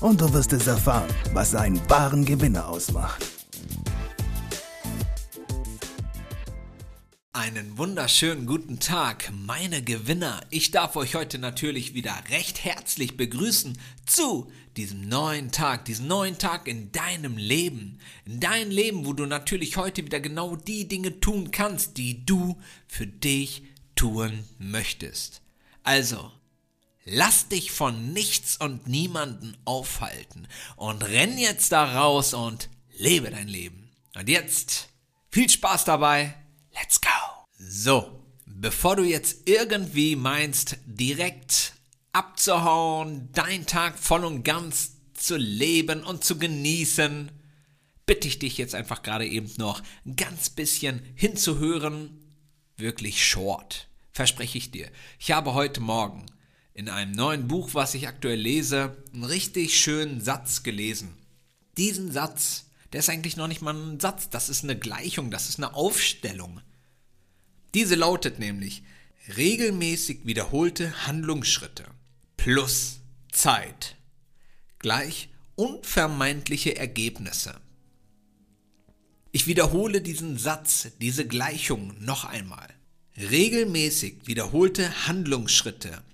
[0.00, 3.24] und du wirst es erfahren, was einen wahren Gewinner ausmacht.
[7.32, 10.40] Einen wunderschönen guten Tag, meine Gewinner.
[10.50, 16.38] Ich darf euch heute natürlich wieder recht herzlich begrüßen zu diesem neuen Tag, diesem neuen
[16.38, 18.00] Tag in deinem Leben.
[18.24, 22.58] In deinem Leben, wo du natürlich heute wieder genau die Dinge tun kannst, die du
[22.88, 23.62] für dich
[23.94, 25.40] tun möchtest.
[25.84, 26.32] Also,
[27.10, 33.48] lass dich von nichts und niemanden aufhalten und renn jetzt da raus und lebe dein
[33.48, 33.90] Leben.
[34.14, 34.88] Und jetzt
[35.30, 36.34] viel Spaß dabei.
[36.74, 37.08] Let's go!
[37.58, 41.74] So, bevor du jetzt irgendwie meinst, direkt
[42.12, 47.30] abzuhauen, deinen Tag voll und ganz zu leben und zu genießen,
[48.06, 52.34] bitte ich dich jetzt einfach gerade eben noch ein ganz bisschen hinzuhören.
[52.76, 54.90] Wirklich short, verspreche ich dir.
[55.18, 56.26] Ich habe heute Morgen
[56.78, 61.12] in einem neuen Buch, was ich aktuell lese, einen richtig schönen Satz gelesen.
[61.76, 65.48] Diesen Satz, der ist eigentlich noch nicht mal ein Satz, das ist eine Gleichung, das
[65.48, 66.60] ist eine Aufstellung.
[67.74, 68.84] Diese lautet nämlich
[69.36, 71.84] regelmäßig wiederholte Handlungsschritte
[72.36, 73.00] plus
[73.32, 73.96] Zeit
[74.78, 77.60] gleich unvermeidliche Ergebnisse.
[79.32, 82.68] Ich wiederhole diesen Satz, diese Gleichung noch einmal.
[83.16, 86.04] Regelmäßig wiederholte Handlungsschritte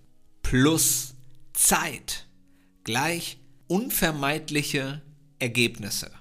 [0.54, 1.16] plus
[1.52, 2.28] Zeit
[2.84, 5.02] gleich unvermeidliche
[5.40, 6.12] Ergebnisse.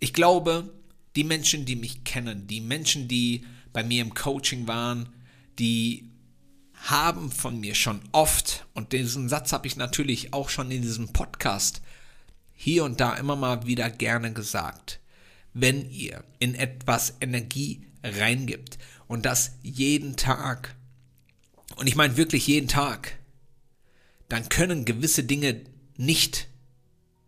[0.00, 0.70] Ich glaube,
[1.16, 5.08] die Menschen, die mich kennen, die Menschen, die bei mir im Coaching waren,
[5.58, 6.10] die
[6.74, 11.14] haben von mir schon oft, und diesen Satz habe ich natürlich auch schon in diesem
[11.14, 11.80] Podcast
[12.52, 15.00] hier und da immer mal wieder gerne gesagt,
[15.54, 18.76] wenn ihr in etwas Energie reingibt
[19.06, 20.76] und das jeden Tag,
[21.80, 23.18] und ich meine wirklich jeden Tag,
[24.28, 25.64] dann können gewisse Dinge
[25.96, 26.48] nicht,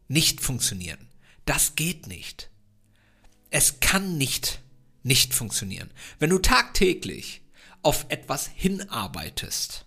[0.09, 1.09] nicht funktionieren.
[1.47, 2.51] Das geht nicht.
[3.51, 4.61] Es kann nicht
[5.03, 5.91] nicht funktionieren.
[6.19, 7.41] Wenn du tagtäglich
[7.81, 9.87] auf etwas hinarbeitest,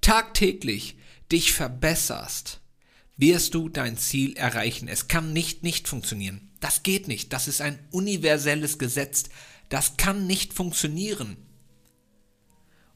[0.00, 0.96] tagtäglich
[1.30, 2.60] dich verbesserst,
[3.18, 4.88] wirst du dein Ziel erreichen.
[4.88, 6.50] Es kann nicht nicht funktionieren.
[6.60, 7.32] Das geht nicht.
[7.34, 9.24] Das ist ein universelles Gesetz.
[9.68, 11.36] Das kann nicht funktionieren.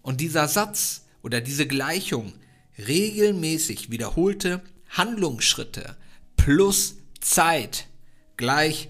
[0.02, 2.32] Und dieser Satz oder diese Gleichung,
[2.78, 5.96] regelmäßig wiederholte Handlungsschritte
[6.36, 7.86] plus Zeit
[8.36, 8.88] gleich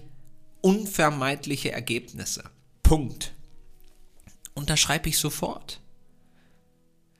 [0.61, 2.43] unvermeidliche Ergebnisse.
[2.83, 3.33] Punkt.
[4.53, 5.81] Unterschreibe ich sofort.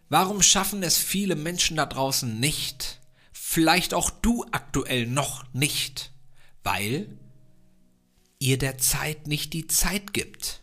[0.10, 3.00] Warum schaffen es viele Menschen da draußen nicht?
[3.32, 6.12] Vielleicht auch du aktuell noch nicht,
[6.64, 7.18] weil
[8.40, 10.61] ihr der Zeit nicht die Zeit gibt.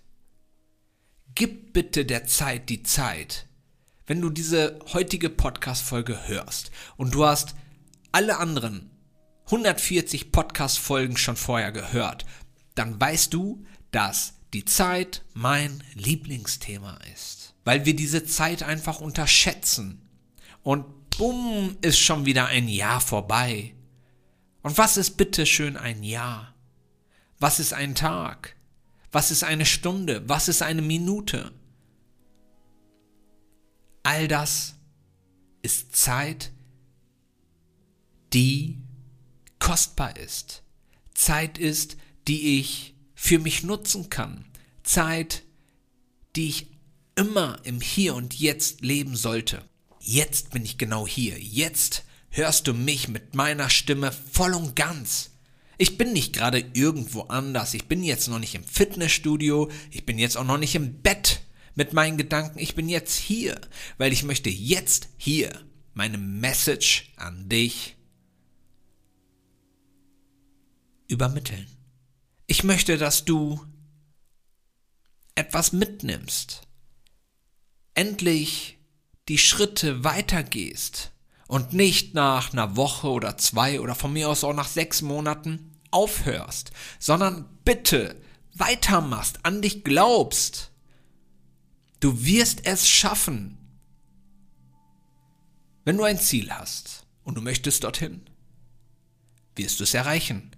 [1.39, 3.47] Gib bitte der Zeit die Zeit.
[4.09, 7.55] Wenn du diese heutige Podcast-Folge hörst und du hast
[8.11, 8.91] alle anderen
[9.45, 12.27] 140 Podcast-Folgen schon vorher gehört,
[12.75, 17.55] dann weißt du, dass die Zeit mein Lieblingsthema ist.
[17.65, 20.09] Weil wir diese Zeit einfach unterschätzen.
[20.65, 23.77] Und bumm, ist schon wieder ein Jahr vorbei.
[24.63, 26.57] Und was ist bitte schön ein Jahr?
[27.39, 28.58] Was ist ein Tag?
[29.11, 30.29] Was ist eine Stunde?
[30.29, 31.53] Was ist eine Minute?
[34.03, 34.75] All das
[35.63, 36.53] ist Zeit,
[38.33, 38.79] die
[39.59, 40.63] kostbar ist.
[41.15, 41.97] Zeit ist,
[42.27, 44.45] die ich für mich nutzen kann.
[44.83, 45.43] Zeit,
[46.37, 46.67] die ich
[47.17, 49.65] immer im Hier und Jetzt leben sollte.
[50.01, 51.39] Jetzt bin ich genau hier.
[51.39, 55.31] Jetzt hörst du mich mit meiner Stimme voll und ganz.
[55.79, 57.73] Ich bin nicht gerade irgendwo anders.
[57.73, 59.71] Ich bin jetzt noch nicht im Fitnessstudio.
[59.91, 61.41] Ich bin jetzt auch noch nicht im Bett
[61.77, 62.59] mit meinen Gedanken.
[62.59, 63.61] Ich bin jetzt hier,
[63.97, 65.65] weil ich möchte jetzt hier
[65.95, 67.97] meine Message an dich
[71.07, 71.67] übermitteln.
[72.49, 73.65] Ich möchte, dass du
[75.37, 76.63] etwas mitnimmst.
[77.95, 78.79] Endlich
[79.29, 81.13] die Schritte weitergehst
[81.49, 85.73] und nicht nach einer Woche oder zwei oder von mir aus auch nach sechs Monaten
[85.91, 88.21] aufhörst, sondern bitte
[88.55, 90.71] weitermachst, an dich glaubst.
[92.01, 93.57] Du wirst es schaffen.
[95.85, 98.21] Wenn du ein Ziel hast und du möchtest dorthin,
[99.57, 100.51] wirst du es erreichen.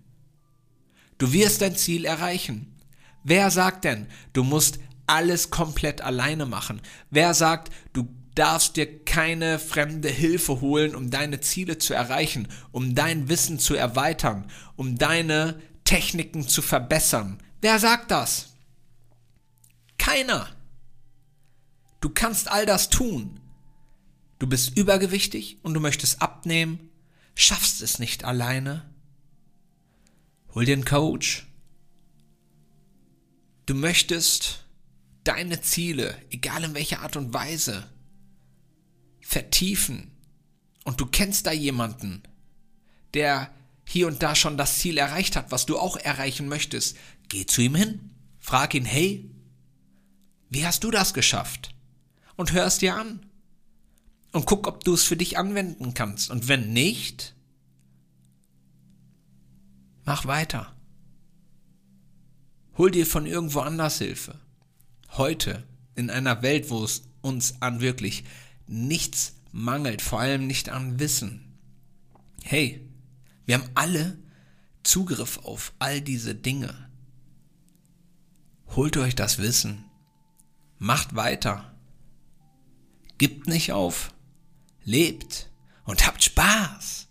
[1.19, 2.77] Du wirst dein Ziel erreichen.
[3.23, 6.83] Wer sagt denn, du musst alles komplett alleine machen?
[7.11, 8.09] Wer sagt, du
[8.41, 13.75] darfst dir keine fremde Hilfe holen, um deine Ziele zu erreichen, um dein Wissen zu
[13.75, 17.43] erweitern, um deine Techniken zu verbessern?
[17.61, 18.55] Wer sagt das?
[19.99, 20.49] Keiner.
[22.01, 23.41] Du kannst all das tun.
[24.39, 26.89] Du bist übergewichtig und du möchtest abnehmen,
[27.35, 28.91] schaffst es nicht alleine.
[30.55, 31.47] Hol dir einen Coach.
[33.67, 34.65] Du möchtest
[35.25, 37.87] deine Ziele, egal in welcher Art und Weise,
[39.21, 40.11] vertiefen.
[40.85, 42.23] Und du kennst da jemanden,
[43.15, 43.51] der
[43.85, 46.97] hier und da schon das Ziel erreicht hat, was du auch erreichen möchtest.
[47.29, 49.29] Geh zu ihm hin, frag ihn, hey,
[50.49, 51.75] wie hast du das geschafft?
[52.37, 53.27] Und hör es dir an.
[54.33, 56.31] Und guck, ob du es für dich anwenden kannst.
[56.31, 57.35] Und wenn nicht,
[60.05, 60.75] mach weiter.
[62.79, 64.39] Hol dir von irgendwo anders Hilfe.
[65.11, 65.65] Heute,
[65.97, 68.25] in einer Welt, wo es uns an wirklich
[68.71, 71.59] nichts mangelt, vor allem nicht an Wissen.
[72.43, 72.89] Hey,
[73.45, 74.19] wir haben alle
[74.83, 76.89] Zugriff auf all diese Dinge.
[78.69, 79.85] Holt euch das Wissen.
[80.79, 81.75] Macht weiter.
[83.19, 84.15] Gibt nicht auf.
[84.85, 85.51] Lebt
[85.85, 87.09] und habt Spaß.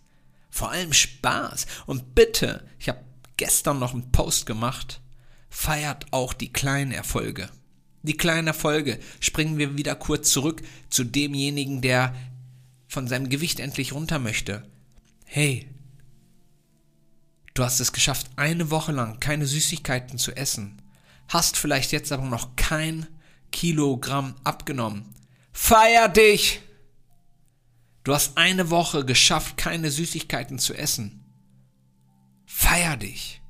[0.50, 1.68] Vor allem Spaß.
[1.86, 3.04] Und bitte, ich habe
[3.38, 5.02] gestern noch einen Post gemacht,
[5.50, 7.50] feiert auch die kleinen Erfolge.
[8.04, 9.00] Die kleinen Erfolge.
[9.20, 12.16] Springen wir wieder kurz zurück zu demjenigen, der
[12.88, 14.64] von seinem Gewicht endlich runter möchte.
[15.26, 15.70] Hey,
[17.54, 20.82] du hast es geschafft, eine Woche lang keine Süßigkeiten zu essen.
[21.28, 23.06] Hast vielleicht jetzt aber noch kein
[23.52, 25.14] Kilogramm abgenommen.
[25.52, 26.62] Feier dich!
[28.04, 31.24] Du hast eine Woche geschafft, keine Süßigkeiten zu essen.
[32.46, 33.42] Feier dich!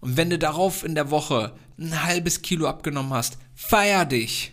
[0.00, 4.52] Und wenn du darauf in der Woche ein halbes Kilo abgenommen hast, feier dich!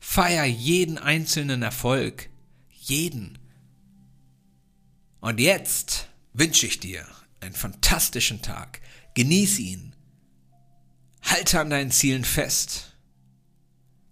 [0.00, 2.30] Feier jeden einzelnen Erfolg.
[2.70, 3.38] Jeden.
[5.20, 7.06] Und jetzt wünsche ich dir
[7.40, 8.80] einen fantastischen Tag.
[9.14, 9.94] Genieß ihn.
[11.22, 12.96] Halte an deinen Zielen fest.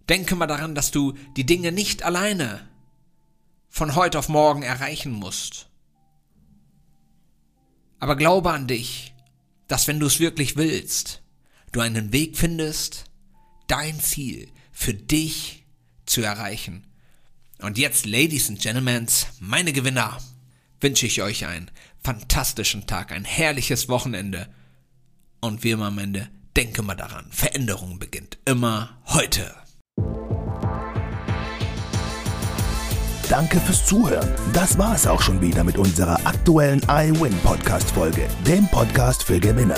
[0.07, 2.67] Denke mal daran, dass du die Dinge nicht alleine
[3.67, 5.69] von heute auf morgen erreichen musst.
[7.99, 9.13] Aber glaube an dich,
[9.67, 11.21] dass wenn du es wirklich willst,
[11.71, 13.05] du einen Weg findest,
[13.67, 15.63] dein Ziel für dich
[16.05, 16.85] zu erreichen.
[17.61, 19.07] Und jetzt, Ladies and Gentlemen,
[19.39, 20.17] meine Gewinner,
[20.81, 21.69] wünsche ich euch einen
[22.01, 24.47] fantastischen Tag, ein herrliches Wochenende.
[25.41, 29.53] Und wie immer am Ende, denke mal daran, Veränderung beginnt immer heute.
[33.29, 34.27] Danke fürs Zuhören.
[34.53, 39.39] Das war es auch schon wieder mit unserer aktuellen iWin Podcast Folge, dem Podcast für
[39.39, 39.77] Gewinner.